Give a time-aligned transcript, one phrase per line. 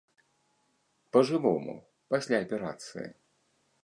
[1.15, 1.75] Па жывому,
[2.13, 3.07] пасля аперацыі.